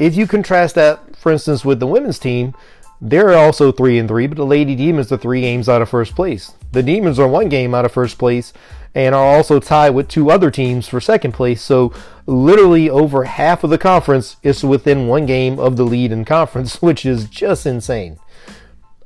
If 0.00 0.16
you 0.16 0.26
contrast 0.26 0.74
that, 0.74 1.14
for 1.14 1.30
instance, 1.30 1.64
with 1.64 1.78
the 1.78 1.86
women's 1.86 2.18
team, 2.18 2.52
they're 3.00 3.38
also 3.38 3.70
3 3.70 3.96
and 3.96 4.08
3, 4.08 4.26
but 4.26 4.36
the 4.36 4.44
Lady 4.44 4.74
Demons 4.74 5.12
are 5.12 5.16
3 5.16 5.40
games 5.40 5.68
out 5.68 5.82
of 5.82 5.88
first 5.88 6.16
place. 6.16 6.54
The 6.72 6.82
Demons 6.82 7.20
are 7.20 7.28
one 7.28 7.48
game 7.48 7.72
out 7.72 7.84
of 7.84 7.92
first 7.92 8.18
place 8.18 8.52
and 8.92 9.14
are 9.14 9.36
also 9.36 9.60
tied 9.60 9.90
with 9.90 10.08
two 10.08 10.32
other 10.32 10.50
teams 10.50 10.88
for 10.88 11.00
second 11.00 11.30
place. 11.30 11.62
So 11.62 11.92
literally 12.26 12.90
over 12.90 13.22
half 13.22 13.62
of 13.62 13.70
the 13.70 13.78
conference 13.78 14.36
is 14.42 14.64
within 14.64 15.06
one 15.06 15.26
game 15.26 15.60
of 15.60 15.76
the 15.76 15.84
lead 15.84 16.10
in 16.10 16.24
conference, 16.24 16.82
which 16.82 17.06
is 17.06 17.26
just 17.26 17.66
insane. 17.66 18.18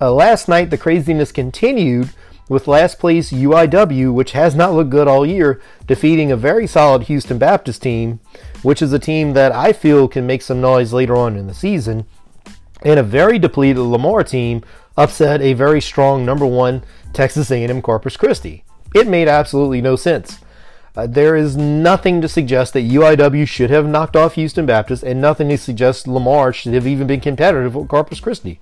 Uh, 0.00 0.12
last 0.12 0.48
night, 0.48 0.70
the 0.70 0.78
craziness 0.78 1.30
continued 1.30 2.10
with 2.48 2.66
last 2.66 2.98
place 2.98 3.30
UIW, 3.30 4.12
which 4.12 4.32
has 4.32 4.54
not 4.54 4.72
looked 4.72 4.90
good 4.90 5.06
all 5.06 5.26
year, 5.26 5.60
defeating 5.86 6.32
a 6.32 6.36
very 6.36 6.66
solid 6.66 7.04
Houston 7.04 7.38
Baptist 7.38 7.82
team, 7.82 8.18
which 8.62 8.80
is 8.80 8.92
a 8.92 8.98
team 8.98 9.34
that 9.34 9.52
I 9.52 9.72
feel 9.72 10.08
can 10.08 10.26
make 10.26 10.42
some 10.42 10.60
noise 10.60 10.92
later 10.92 11.16
on 11.16 11.36
in 11.36 11.46
the 11.46 11.54
season. 11.54 12.06
And 12.82 12.98
a 12.98 13.04
very 13.04 13.38
depleted 13.38 13.78
Lamar 13.78 14.24
team 14.24 14.64
upset 14.96 15.42
a 15.42 15.52
very 15.52 15.80
strong 15.80 16.24
number 16.24 16.46
one 16.46 16.82
Texas 17.12 17.50
A&M 17.50 17.82
Corpus 17.82 18.16
Christi. 18.16 18.64
It 18.94 19.06
made 19.06 19.28
absolutely 19.28 19.80
no 19.82 19.96
sense. 19.96 20.38
Uh, 20.96 21.06
there 21.06 21.36
is 21.36 21.56
nothing 21.56 22.20
to 22.20 22.28
suggest 22.28 22.72
that 22.72 22.80
UIW 22.80 23.46
should 23.46 23.70
have 23.70 23.86
knocked 23.86 24.16
off 24.16 24.34
Houston 24.34 24.66
Baptist, 24.66 25.04
and 25.04 25.20
nothing 25.20 25.48
to 25.50 25.58
suggest 25.58 26.08
Lamar 26.08 26.52
should 26.52 26.74
have 26.74 26.86
even 26.86 27.06
been 27.06 27.20
competitive 27.20 27.76
with 27.76 27.86
Corpus 27.86 28.18
Christi. 28.18 28.58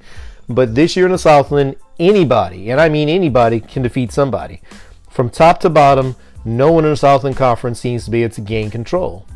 But 0.48 0.74
this 0.74 0.96
year 0.96 1.06
in 1.06 1.12
the 1.12 1.18
Southland, 1.18 1.76
anybody, 1.98 2.70
and 2.70 2.80
I 2.80 2.88
mean 2.88 3.08
anybody, 3.08 3.60
can 3.60 3.82
defeat 3.82 4.12
somebody. 4.12 4.62
From 5.10 5.30
top 5.30 5.60
to 5.60 5.70
bottom, 5.70 6.16
no 6.44 6.72
one 6.72 6.84
in 6.84 6.90
the 6.90 6.96
Southland 6.96 7.36
Conference 7.36 7.80
seems 7.80 8.04
to 8.04 8.10
be 8.10 8.22
able 8.22 8.34
to 8.34 8.40
gain 8.40 8.70
control. 8.70 9.26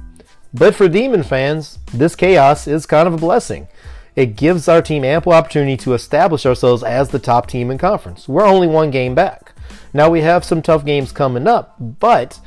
But 0.54 0.74
for 0.74 0.88
Demon 0.88 1.22
fans, 1.22 1.78
this 1.92 2.14
chaos 2.14 2.66
is 2.66 2.86
kind 2.86 3.08
of 3.08 3.14
a 3.14 3.18
blessing. 3.18 3.68
It 4.14 4.36
gives 4.36 4.68
our 4.68 4.82
team 4.82 5.04
ample 5.04 5.32
opportunity 5.32 5.76
to 5.78 5.94
establish 5.94 6.44
ourselves 6.44 6.82
as 6.82 7.08
the 7.08 7.18
top 7.18 7.46
team 7.46 7.70
in 7.70 7.78
conference. 7.78 8.28
We're 8.28 8.46
only 8.46 8.66
one 8.66 8.90
game 8.90 9.14
back. 9.14 9.54
Now 9.94 10.10
we 10.10 10.20
have 10.20 10.44
some 10.44 10.62
tough 10.62 10.84
games 10.84 11.12
coming 11.12 11.46
up, 11.46 11.76
but 11.78 12.40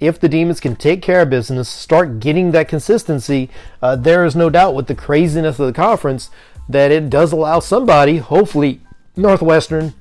if 0.00 0.20
the 0.20 0.28
Demons 0.28 0.60
can 0.60 0.76
take 0.76 1.02
care 1.02 1.22
of 1.22 1.30
business, 1.30 1.68
start 1.68 2.20
getting 2.20 2.52
that 2.52 2.68
consistency, 2.68 3.50
uh, 3.82 3.96
there 3.96 4.24
is 4.24 4.36
no 4.36 4.48
doubt 4.48 4.74
with 4.74 4.86
the 4.86 4.94
craziness 4.94 5.58
of 5.58 5.66
the 5.66 5.72
conference 5.72 6.30
that 6.68 6.90
it 6.90 7.10
does 7.10 7.32
allow 7.32 7.60
somebody, 7.60 8.18
hopefully 8.18 8.80
Northwestern, 9.16 9.94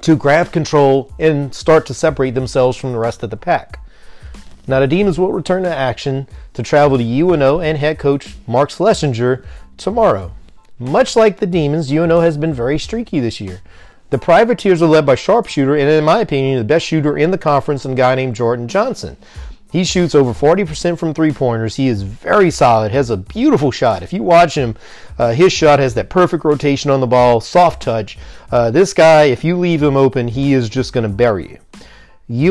to 0.00 0.16
grab 0.16 0.50
control 0.50 1.12
and 1.18 1.54
start 1.54 1.86
to 1.86 1.94
separate 1.94 2.34
themselves 2.34 2.76
from 2.76 2.92
the 2.92 2.98
rest 2.98 3.22
of 3.22 3.30
the 3.30 3.36
pack. 3.36 3.78
Now, 4.66 4.80
the 4.80 4.86
Demons 4.86 5.18
will 5.18 5.32
return 5.32 5.62
to 5.64 5.74
action 5.74 6.28
to 6.54 6.62
travel 6.62 6.96
to 6.96 7.04
UNO 7.04 7.60
and 7.60 7.76
head 7.76 7.98
coach 7.98 8.36
Mark 8.46 8.70
Slessinger 8.70 9.44
tomorrow. 9.76 10.32
Much 10.78 11.16
like 11.16 11.38
the 11.38 11.46
Demons, 11.46 11.90
UNO 11.90 12.20
has 12.20 12.36
been 12.36 12.54
very 12.54 12.78
streaky 12.78 13.20
this 13.20 13.40
year. 13.40 13.60
The 14.10 14.18
Privateers 14.18 14.82
are 14.82 14.86
led 14.86 15.06
by 15.06 15.14
sharpshooter 15.14 15.76
and, 15.76 15.88
in 15.88 16.04
my 16.04 16.20
opinion, 16.20 16.58
the 16.58 16.64
best 16.64 16.86
shooter 16.86 17.16
in 17.16 17.30
the 17.30 17.38
conference, 17.38 17.84
a 17.84 17.94
guy 17.94 18.14
named 18.14 18.34
Jordan 18.34 18.66
Johnson. 18.66 19.16
He 19.70 19.84
shoots 19.84 20.14
over 20.14 20.32
40% 20.32 20.98
from 20.98 21.14
three 21.14 21.32
pointers. 21.32 21.76
He 21.76 21.86
is 21.86 22.02
very 22.02 22.50
solid, 22.50 22.90
has 22.90 23.08
a 23.08 23.16
beautiful 23.16 23.70
shot. 23.70 24.02
If 24.02 24.12
you 24.12 24.22
watch 24.22 24.56
him, 24.56 24.76
uh, 25.18 25.32
his 25.32 25.52
shot 25.52 25.78
has 25.78 25.94
that 25.94 26.10
perfect 26.10 26.44
rotation 26.44 26.90
on 26.90 27.00
the 27.00 27.06
ball, 27.06 27.40
soft 27.40 27.82
touch. 27.82 28.18
Uh, 28.50 28.70
this 28.70 28.92
guy, 28.92 29.24
if 29.24 29.44
you 29.44 29.56
leave 29.56 29.82
him 29.82 29.96
open, 29.96 30.26
he 30.28 30.54
is 30.54 30.68
just 30.68 30.92
going 30.92 31.02
to 31.02 31.08
bury 31.08 31.50
you. 31.50 31.58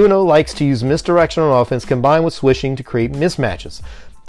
UNO 0.01 0.23
likes 0.23 0.53
to 0.55 0.65
use 0.65 0.83
misdirection 0.83 1.43
on 1.43 1.61
offense 1.61 1.85
combined 1.85 2.23
with 2.23 2.33
swishing 2.33 2.75
to 2.75 2.83
create 2.83 3.11
mismatches. 3.11 3.81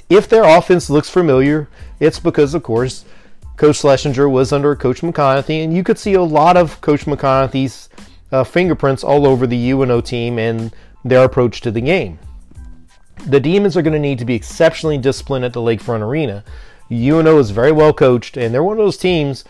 If 0.09 0.29
their 0.29 0.45
offense 0.45 0.91
looks 0.91 1.09
familiar, 1.09 1.69
it's 2.01 2.19
because, 2.19 2.55
of 2.55 2.65
course, 2.65 3.05
Coach 3.57 3.79
Slessinger 3.79 4.29
was 4.29 4.53
under 4.53 4.75
Coach 4.75 5.03
McConathy, 5.03 5.63
and 5.63 5.75
you 5.75 5.85
could 5.85 5.99
see 5.99 6.15
a 6.15 6.23
lot 6.23 6.57
of 6.57 6.81
Coach 6.81 7.05
McConathy's 7.05 7.89
uh, 8.33 8.43
fingerprints 8.43 9.05
all 9.05 9.27
over 9.27 9.47
the 9.47 9.71
UNO 9.71 10.01
team 10.01 10.39
and 10.39 10.75
their 11.05 11.25
approach 11.25 11.61
to 11.61 11.71
the 11.71 11.81
game. 11.81 12.19
The 13.27 13.41
Demons 13.41 13.77
are 13.77 13.83
going 13.83 13.93
to 13.93 13.99
need 13.99 14.19
to 14.19 14.25
be 14.25 14.35
exceptionally 14.35 14.99
disciplined 14.99 15.45
at 15.45 15.53
the 15.53 15.61
Lakefront 15.61 16.01
Arena. 16.01 16.43
UNO 16.91 17.39
is 17.39 17.51
very 17.51 17.71
well 17.71 17.93
coached, 17.93 18.37
and 18.37 18.53
they're 18.53 18.65
one 18.65 18.79
of 18.79 18.85
those 18.85 18.97
teams. 18.97 19.45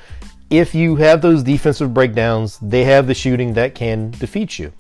If 0.51 0.75
you 0.75 0.97
have 0.97 1.23
those 1.23 1.43
defensive 1.43 1.95
breakdowns, 1.95 2.59
they 2.61 2.85
have 2.85 3.07
the 3.07 3.15
shooting 3.15 3.55
that 3.55 3.75
can 3.75 4.11
defeat 4.11 4.59
you. 4.59 4.73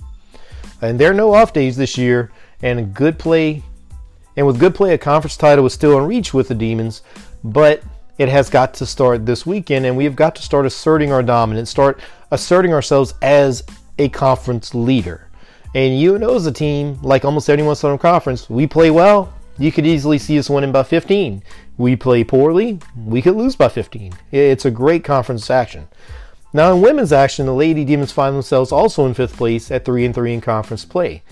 And 0.82 0.99
there 0.99 1.11
are 1.11 1.14
no 1.14 1.32
off 1.32 1.52
days 1.52 1.76
this 1.76 1.97
year, 1.97 2.32
and 2.62 2.92
good 2.92 3.18
play, 3.18 3.62
and 4.37 4.47
with 4.47 4.59
good 4.59 4.75
play, 4.75 4.92
a 4.92 4.99
conference 4.99 5.37
title 5.37 5.66
is 5.66 5.73
still 5.73 5.97
in 5.99 6.06
reach 6.06 6.35
with 6.35 6.49
the 6.49 6.54
Demons, 6.54 7.02
but 7.44 7.82
it 8.18 8.28
has 8.28 8.50
got 8.50 8.75
to 8.75 8.87
start 8.87 9.25
this 9.25 9.47
weekend, 9.47 9.87
and 9.87 9.97
we 9.97 10.04
have 10.04 10.16
got 10.16 10.35
to 10.37 10.42
start 10.42 10.66
asserting 10.66 11.12
our 11.12 11.23
dominance, 11.23 11.70
start 11.70 12.00
asserting 12.30 12.75
ourselves 12.75 13.14
as 13.23 13.62
a 13.99 14.09
conference 14.09 14.75
leader. 14.75 15.29
And 15.74 15.98
you 15.98 16.18
know, 16.18 16.34
as 16.34 16.46
a 16.46 16.52
team, 16.52 16.98
like 17.02 17.24
almost 17.24 17.48
else 17.48 17.84
on 17.84 17.98
conference, 17.98 18.50
we 18.50 18.66
play 18.66 18.90
well. 18.90 19.32
You 19.58 19.70
could 19.70 19.86
easily 19.86 20.18
see 20.18 20.38
us 20.38 20.50
winning 20.50 20.72
by 20.72 20.82
15. 20.82 21.42
We 21.76 21.96
play 21.96 22.24
poorly, 22.24 22.80
we 22.96 23.22
could 23.22 23.36
lose 23.36 23.56
by 23.56 23.68
15. 23.68 24.12
It's 24.32 24.64
a 24.64 24.70
great 24.70 25.04
conference 25.04 25.50
action. 25.50 25.88
Now 26.52 26.74
in 26.74 26.82
women's 26.82 27.12
action, 27.12 27.46
the 27.46 27.54
Lady 27.54 27.84
Demons 27.84 28.10
find 28.10 28.34
themselves 28.34 28.72
also 28.72 29.06
in 29.06 29.14
fifth 29.14 29.36
place 29.36 29.70
at 29.70 29.84
3 29.84 30.04
and 30.04 30.14
3 30.14 30.34
in 30.34 30.40
conference 30.40 30.84
play. 30.84 31.22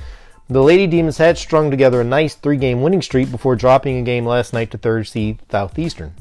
The 0.49 0.62
Lady 0.62 0.87
Demons 0.87 1.18
had 1.18 1.37
strung 1.37 1.71
together 1.71 2.00
a 2.00 2.04
nice 2.04 2.35
three-game 2.35 2.80
winning 2.80 3.02
streak 3.02 3.30
before 3.30 3.57
dropping 3.57 3.99
a 3.99 4.02
game 4.02 4.25
last 4.25 4.52
night 4.52 4.71
to 4.71 4.78
third 4.78 5.07
seed 5.07 5.40
Southeastern. 5.50 6.14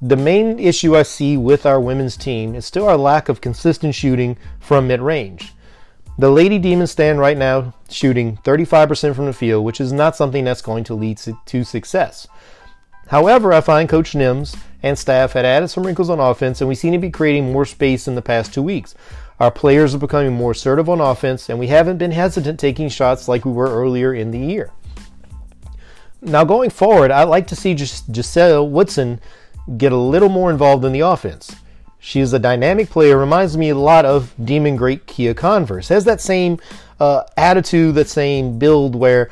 The 0.00 0.16
main 0.16 0.58
issue 0.58 0.96
I 0.96 1.02
see 1.02 1.36
with 1.36 1.66
our 1.66 1.80
women's 1.80 2.16
team 2.16 2.54
is 2.54 2.64
still 2.64 2.88
our 2.88 2.96
lack 2.96 3.28
of 3.28 3.40
consistent 3.40 3.94
shooting 3.94 4.38
from 4.58 4.88
mid-range. 4.88 5.52
The 6.18 6.30
Lady 6.30 6.58
Demons 6.58 6.90
stand 6.90 7.20
right 7.20 7.36
now 7.38 7.72
shooting 7.88 8.36
35% 8.38 9.14
from 9.14 9.26
the 9.26 9.32
field, 9.32 9.64
which 9.64 9.80
is 9.80 9.92
not 9.92 10.14
something 10.14 10.44
that's 10.44 10.62
going 10.62 10.84
to 10.84 10.94
lead 10.94 11.18
to 11.46 11.64
success. 11.64 12.28
However, 13.08 13.52
I 13.52 13.60
find 13.60 13.88
Coach 13.88 14.12
Nimz 14.12 14.56
and 14.82 14.98
staff 14.98 15.32
had 15.32 15.44
added 15.44 15.68
some 15.68 15.84
wrinkles 15.84 16.10
on 16.10 16.20
offense, 16.20 16.60
and 16.60 16.68
we 16.68 16.74
seem 16.74 16.92
to 16.92 16.98
be 16.98 17.10
creating 17.10 17.50
more 17.50 17.64
space 17.64 18.06
in 18.06 18.14
the 18.14 18.22
past 18.22 18.52
two 18.52 18.62
weeks. 18.62 18.94
Our 19.40 19.50
players 19.50 19.94
are 19.94 19.98
becoming 19.98 20.34
more 20.34 20.52
assertive 20.52 20.88
on 20.88 21.00
offense, 21.00 21.48
and 21.48 21.58
we 21.58 21.68
haven't 21.68 21.98
been 21.98 22.12
hesitant 22.12 22.60
taking 22.60 22.88
shots 22.88 23.26
like 23.26 23.44
we 23.44 23.52
were 23.52 23.70
earlier 23.70 24.14
in 24.14 24.30
the 24.30 24.38
year. 24.38 24.70
Now, 26.20 26.44
going 26.44 26.70
forward, 26.70 27.10
I'd 27.10 27.24
like 27.24 27.48
to 27.48 27.56
see 27.56 27.76
Giselle 27.76 28.68
Woodson 28.68 29.20
get 29.76 29.92
a 29.92 29.96
little 29.96 30.28
more 30.28 30.50
involved 30.50 30.84
in 30.84 30.92
the 30.92 31.00
offense. 31.00 31.56
She 32.04 32.18
is 32.18 32.32
a 32.32 32.38
dynamic 32.40 32.90
player, 32.90 33.16
reminds 33.16 33.56
me 33.56 33.68
a 33.68 33.76
lot 33.76 34.04
of 34.04 34.34
Demon 34.44 34.74
Great 34.74 35.06
Kia 35.06 35.34
Converse. 35.34 35.86
Has 35.86 36.04
that 36.04 36.20
same 36.20 36.58
uh, 36.98 37.22
attitude, 37.36 37.94
that 37.94 38.08
same 38.08 38.58
build 38.58 38.96
where 38.96 39.30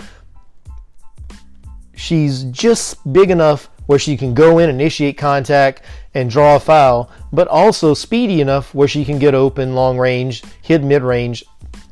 she's 1.96 2.44
just 2.44 3.12
big 3.12 3.32
enough 3.32 3.68
where 3.86 3.98
she 3.98 4.16
can 4.16 4.34
go 4.34 4.60
in, 4.60 4.70
initiate 4.70 5.18
contact, 5.18 5.82
and 6.14 6.30
draw 6.30 6.54
a 6.54 6.60
foul, 6.60 7.10
but 7.32 7.48
also 7.48 7.92
speedy 7.92 8.40
enough 8.40 8.72
where 8.72 8.86
she 8.86 9.04
can 9.04 9.18
get 9.18 9.34
open 9.34 9.74
long 9.74 9.98
range, 9.98 10.44
hit 10.62 10.80
mid 10.80 11.02
range. 11.02 11.44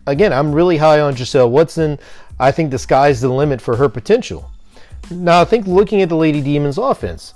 Again, 0.06 0.32
I'm 0.32 0.54
really 0.54 0.76
high 0.76 1.00
on 1.00 1.16
Giselle 1.16 1.50
Woodson. 1.50 1.98
I 2.38 2.52
think 2.52 2.70
the 2.70 2.78
sky's 2.78 3.20
the 3.20 3.28
limit 3.28 3.60
for 3.60 3.74
her 3.74 3.88
potential. 3.88 4.48
Now, 5.10 5.40
I 5.40 5.44
think 5.44 5.66
looking 5.66 6.02
at 6.02 6.08
the 6.08 6.14
Lady 6.14 6.40
Demons 6.40 6.78
offense, 6.78 7.34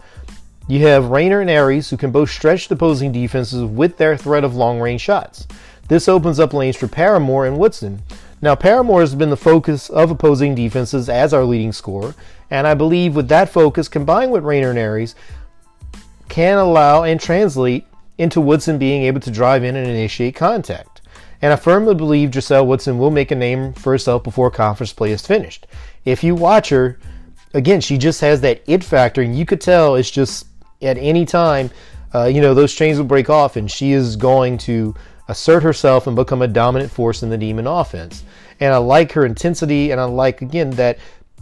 you 0.72 0.86
have 0.86 1.10
Rayner 1.10 1.42
and 1.42 1.50
Aries 1.50 1.90
who 1.90 1.98
can 1.98 2.10
both 2.10 2.30
stretch 2.30 2.68
the 2.68 2.74
opposing 2.76 3.12
defenses 3.12 3.62
with 3.62 3.98
their 3.98 4.16
threat 4.16 4.42
of 4.42 4.56
long 4.56 4.80
range 4.80 5.02
shots. 5.02 5.46
This 5.88 6.08
opens 6.08 6.40
up 6.40 6.54
lanes 6.54 6.76
for 6.76 6.88
Paramore 6.88 7.44
and 7.44 7.58
Woodson. 7.58 8.00
Now, 8.40 8.54
Paramore 8.54 9.00
has 9.00 9.14
been 9.14 9.28
the 9.28 9.36
focus 9.36 9.90
of 9.90 10.10
opposing 10.10 10.54
defenses 10.54 11.10
as 11.10 11.34
our 11.34 11.44
leading 11.44 11.72
scorer, 11.72 12.14
and 12.50 12.66
I 12.66 12.72
believe 12.72 13.14
with 13.14 13.28
that 13.28 13.50
focus 13.50 13.86
combined 13.86 14.32
with 14.32 14.44
Rayner 14.44 14.70
and 14.70 14.78
Aries 14.78 15.14
can 16.30 16.56
allow 16.56 17.02
and 17.02 17.20
translate 17.20 17.86
into 18.16 18.40
Woodson 18.40 18.78
being 18.78 19.02
able 19.02 19.20
to 19.20 19.30
drive 19.30 19.64
in 19.64 19.76
and 19.76 19.86
initiate 19.86 20.36
contact. 20.36 21.02
And 21.42 21.52
I 21.52 21.56
firmly 21.56 21.94
believe 21.94 22.32
Giselle 22.32 22.66
Woodson 22.66 22.96
will 22.96 23.10
make 23.10 23.30
a 23.30 23.34
name 23.34 23.74
for 23.74 23.92
herself 23.92 24.22
before 24.22 24.50
conference 24.50 24.94
play 24.94 25.12
is 25.12 25.26
finished. 25.26 25.66
If 26.06 26.24
you 26.24 26.34
watch 26.34 26.70
her, 26.70 26.98
again, 27.52 27.82
she 27.82 27.98
just 27.98 28.22
has 28.22 28.40
that 28.40 28.62
it 28.66 28.82
factor, 28.82 29.20
and 29.20 29.36
you 29.36 29.44
could 29.44 29.60
tell 29.60 29.96
it's 29.96 30.10
just 30.10 30.46
at 30.82 30.98
any 30.98 31.24
time, 31.24 31.70
uh, 32.14 32.24
you 32.24 32.40
know, 32.40 32.54
those 32.54 32.74
chains 32.74 32.98
will 32.98 33.04
break 33.04 33.30
off, 33.30 33.56
and 33.56 33.70
she 33.70 33.92
is 33.92 34.16
going 34.16 34.58
to 34.58 34.94
assert 35.28 35.62
herself 35.62 36.06
and 36.06 36.16
become 36.16 36.42
a 36.42 36.48
dominant 36.48 36.90
force 36.90 37.22
in 37.22 37.30
the 37.30 37.38
Demon 37.38 37.66
offense. 37.66 38.24
And 38.60 38.72
I 38.72 38.76
like 38.76 39.12
her 39.12 39.24
intensity, 39.24 39.90
and 39.90 40.00
I 40.00 40.04
like, 40.04 40.42
again, 40.42 40.70
that 40.70 40.98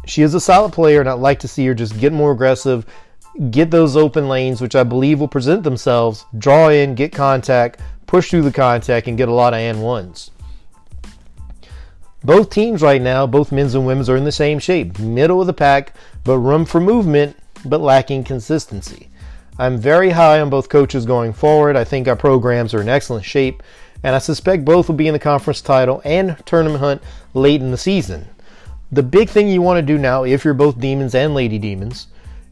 she 0.06 0.22
is 0.22 0.34
a 0.34 0.40
solid 0.40 0.72
player, 0.72 1.00
and 1.00 1.08
I'd 1.08 1.14
like 1.14 1.40
to 1.40 1.48
see 1.48 1.66
her 1.66 1.74
just 1.74 1.98
get 1.98 2.12
more 2.12 2.32
aggressive, 2.32 2.86
get 3.50 3.70
those 3.70 3.96
open 3.96 4.28
lanes, 4.28 4.60
which 4.60 4.76
I 4.76 4.84
believe 4.84 5.20
will 5.20 5.28
present 5.28 5.62
themselves, 5.62 6.24
draw 6.38 6.68
in, 6.68 6.94
get 6.94 7.12
contact, 7.12 7.80
push 8.06 8.30
through 8.30 8.42
the 8.42 8.52
contact, 8.52 9.08
and 9.08 9.18
get 9.18 9.28
a 9.28 9.34
lot 9.34 9.54
of 9.54 9.58
and 9.58 9.82
ones. 9.82 10.30
Both 12.22 12.50
teams 12.50 12.82
right 12.82 13.00
now, 13.00 13.26
both 13.26 13.50
men's 13.50 13.74
and 13.74 13.86
women's, 13.86 14.10
are 14.10 14.16
in 14.16 14.24
the 14.24 14.32
same 14.32 14.58
shape, 14.58 14.98
middle 14.98 15.40
of 15.40 15.46
the 15.46 15.52
pack, 15.52 15.94
but 16.24 16.38
room 16.38 16.64
for 16.64 16.80
movement, 16.80 17.36
but 17.64 17.80
lacking 17.80 18.24
consistency. 18.24 19.09
I'm 19.58 19.78
very 19.78 20.10
high 20.10 20.40
on 20.40 20.50
both 20.50 20.68
coaches 20.68 21.04
going 21.04 21.32
forward. 21.32 21.76
I 21.76 21.84
think 21.84 22.08
our 22.08 22.16
programs 22.16 22.72
are 22.72 22.80
in 22.80 22.88
excellent 22.88 23.24
shape, 23.24 23.62
and 24.02 24.14
I 24.14 24.18
suspect 24.18 24.64
both 24.64 24.88
will 24.88 24.94
be 24.94 25.08
in 25.08 25.12
the 25.12 25.18
conference 25.18 25.60
title 25.60 26.00
and 26.04 26.36
tournament 26.46 26.80
hunt 26.80 27.02
late 27.34 27.60
in 27.60 27.70
the 27.70 27.76
season. 27.76 28.28
The 28.92 29.02
big 29.02 29.28
thing 29.28 29.48
you 29.48 29.62
want 29.62 29.78
to 29.78 29.82
do 29.82 29.98
now, 29.98 30.24
if 30.24 30.44
you're 30.44 30.54
both 30.54 30.80
Demons 30.80 31.14
and 31.14 31.34
Lady 31.34 31.58
Demons, 31.58 32.08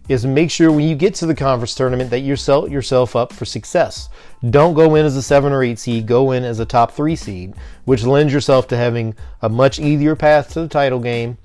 is 0.09 0.25
make 0.25 0.50
sure 0.50 0.73
when 0.73 0.88
you 0.88 0.95
get 0.95 1.14
to 1.14 1.26
the 1.26 1.35
conference 1.35 1.75
tournament 1.75 2.11
that 2.11 2.21
you 2.21 2.35
set 2.35 2.71
yourself 2.71 3.14
up 3.14 3.33
for 3.33 3.45
success. 3.45 4.09
Don't 4.49 4.75
go 4.75 4.95
in 4.95 5.05
as 5.05 5.17
a 5.17 5.23
seven 5.23 5.52
or 5.52 5.62
eight 5.62 5.78
seed, 5.78 6.07
go 6.07 6.31
in 6.33 6.45
as 6.45 6.61
a 6.61 6.64
top 6.64 6.93
three 6.93 7.17
seed, 7.17 7.55
which 7.85 8.05
lends 8.05 8.33
yourself 8.33 8.69
to 8.69 8.76
having 8.76 9.14
a 9.43 9.49
much 9.49 9.78
easier 9.78 10.17
path 10.17 10.50
to 10.52 10.61
the 10.61 10.69
title 10.69 11.00
game 11.00 11.37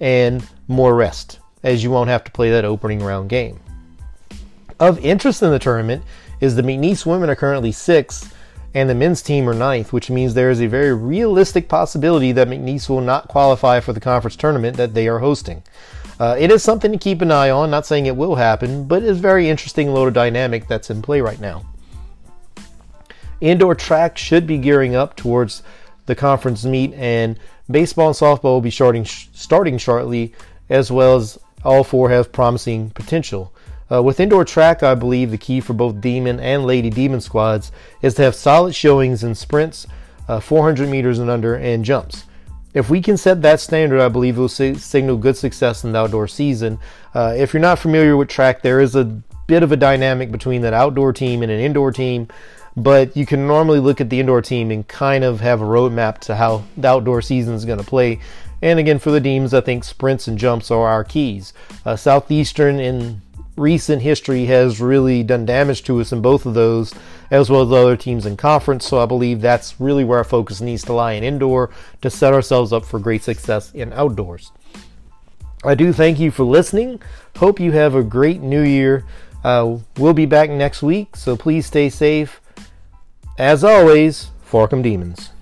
and 0.00 0.46
more 0.68 0.94
rest, 0.94 1.38
as 1.62 1.82
you 1.82 1.90
won't 1.90 2.10
have 2.10 2.24
to 2.24 2.32
play 2.32 2.50
that 2.50 2.64
opening 2.64 3.02
round 3.02 3.30
game. 3.30 3.58
Of 4.80 4.98
interest 5.04 5.42
in 5.42 5.50
the 5.50 5.58
tournament 5.58 6.02
is 6.40 6.56
the 6.56 6.62
McNeese 6.62 7.06
women 7.06 7.30
are 7.30 7.36
currently 7.36 7.72
sixth 7.72 8.34
and 8.74 8.90
the 8.90 8.94
men's 8.94 9.22
team 9.22 9.48
are 9.48 9.54
ninth, 9.54 9.92
which 9.92 10.10
means 10.10 10.34
there 10.34 10.50
is 10.50 10.60
a 10.60 10.66
very 10.66 10.92
realistic 10.92 11.68
possibility 11.68 12.32
that 12.32 12.48
McNeese 12.48 12.88
will 12.88 13.00
not 13.00 13.28
qualify 13.28 13.78
for 13.78 13.92
the 13.92 14.00
conference 14.00 14.34
tournament 14.34 14.76
that 14.76 14.94
they 14.94 15.06
are 15.06 15.20
hosting. 15.20 15.62
Uh, 16.18 16.36
it 16.38 16.50
is 16.50 16.62
something 16.62 16.90
to 16.90 16.98
keep 16.98 17.22
an 17.22 17.30
eye 17.30 17.50
on. 17.50 17.70
Not 17.70 17.86
saying 17.86 18.06
it 18.06 18.16
will 18.16 18.34
happen, 18.34 18.86
but 18.88 19.04
it's 19.04 19.20
very 19.20 19.48
interesting 19.48 19.92
little 19.92 20.10
dynamic 20.10 20.66
that's 20.66 20.90
in 20.90 21.02
play 21.02 21.20
right 21.20 21.40
now. 21.40 21.64
Indoor 23.40 23.76
track 23.76 24.18
should 24.18 24.46
be 24.46 24.58
gearing 24.58 24.96
up 24.96 25.14
towards 25.14 25.62
the 26.06 26.14
conference 26.16 26.64
meet, 26.64 26.92
and 26.94 27.38
baseball 27.70 28.08
and 28.08 28.16
softball 28.16 28.54
will 28.54 28.60
be 28.60 28.70
starting 28.70 29.04
starting 29.04 29.78
shortly, 29.78 30.34
as 30.68 30.90
well 30.90 31.16
as 31.16 31.38
all 31.64 31.84
four 31.84 32.10
have 32.10 32.32
promising 32.32 32.90
potential. 32.90 33.53
Uh, 33.90 34.02
with 34.02 34.20
indoor 34.20 34.44
track, 34.44 34.82
I 34.82 34.94
believe 34.94 35.30
the 35.30 35.38
key 35.38 35.60
for 35.60 35.74
both 35.74 36.00
Demon 36.00 36.40
and 36.40 36.64
Lady 36.64 36.90
Demon 36.90 37.20
squads 37.20 37.70
is 38.02 38.14
to 38.14 38.22
have 38.22 38.34
solid 38.34 38.74
showings 38.74 39.22
in 39.22 39.34
sprints, 39.34 39.86
uh, 40.28 40.40
400 40.40 40.88
meters 40.88 41.18
and 41.18 41.30
under, 41.30 41.54
and 41.54 41.84
jumps. 41.84 42.24
If 42.72 42.90
we 42.90 43.00
can 43.00 43.16
set 43.16 43.42
that 43.42 43.60
standard, 43.60 44.00
I 44.00 44.08
believe 44.08 44.36
it 44.36 44.40
will 44.40 44.48
signal 44.48 45.16
good 45.16 45.36
success 45.36 45.84
in 45.84 45.92
the 45.92 45.98
outdoor 45.98 46.26
season. 46.26 46.78
Uh, 47.14 47.34
if 47.36 47.52
you're 47.52 47.60
not 47.60 47.78
familiar 47.78 48.16
with 48.16 48.28
track, 48.28 48.62
there 48.62 48.80
is 48.80 48.96
a 48.96 49.04
bit 49.46 49.62
of 49.62 49.70
a 49.70 49.76
dynamic 49.76 50.32
between 50.32 50.62
that 50.62 50.72
outdoor 50.72 51.12
team 51.12 51.42
and 51.42 51.52
an 51.52 51.60
indoor 51.60 51.92
team, 51.92 52.26
but 52.76 53.16
you 53.16 53.26
can 53.26 53.46
normally 53.46 53.78
look 53.78 54.00
at 54.00 54.10
the 54.10 54.18
indoor 54.18 54.42
team 54.42 54.70
and 54.70 54.88
kind 54.88 55.22
of 55.22 55.40
have 55.40 55.60
a 55.60 55.64
roadmap 55.64 56.18
to 56.18 56.34
how 56.34 56.64
the 56.76 56.88
outdoor 56.88 57.22
season 57.22 57.54
is 57.54 57.64
going 57.64 57.78
to 57.78 57.84
play. 57.84 58.18
And 58.60 58.78
again, 58.78 58.98
for 58.98 59.10
the 59.10 59.20
teams, 59.20 59.54
I 59.54 59.60
think 59.60 59.84
sprints 59.84 60.26
and 60.26 60.38
jumps 60.38 60.70
are 60.70 60.88
our 60.88 61.04
keys. 61.04 61.52
Uh, 61.84 61.96
Southeastern 61.96 62.80
in 62.80 63.20
recent 63.56 64.02
history 64.02 64.46
has 64.46 64.80
really 64.80 65.22
done 65.22 65.46
damage 65.46 65.82
to 65.84 66.00
us 66.00 66.12
in 66.12 66.20
both 66.20 66.46
of 66.46 66.54
those, 66.54 66.92
as 67.30 67.50
well 67.50 67.62
as 67.62 67.72
other 67.72 67.96
teams 67.96 68.26
in 68.26 68.36
conference. 68.36 68.86
So 68.86 69.00
I 69.00 69.06
believe 69.06 69.40
that's 69.40 69.80
really 69.80 70.04
where 70.04 70.18
our 70.18 70.24
focus 70.24 70.60
needs 70.60 70.82
to 70.84 70.92
lie 70.92 71.12
in 71.12 71.24
indoor 71.24 71.70
to 72.02 72.10
set 72.10 72.34
ourselves 72.34 72.72
up 72.72 72.84
for 72.84 72.98
great 72.98 73.22
success 73.22 73.72
in 73.72 73.92
outdoors. 73.92 74.52
I 75.64 75.74
do 75.74 75.92
thank 75.92 76.18
you 76.18 76.30
for 76.30 76.44
listening. 76.44 77.00
Hope 77.36 77.58
you 77.58 77.72
have 77.72 77.94
a 77.94 78.02
great 78.02 78.40
new 78.40 78.62
year. 78.62 79.04
Uh, 79.42 79.78
we'll 79.98 80.14
be 80.14 80.26
back 80.26 80.50
next 80.50 80.82
week, 80.82 81.16
so 81.16 81.36
please 81.36 81.66
stay 81.66 81.88
safe. 81.88 82.40
As 83.38 83.64
always, 83.64 84.30
Forkum 84.48 84.82
Demons. 84.82 85.33